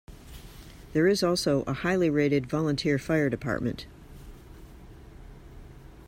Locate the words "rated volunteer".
2.09-2.97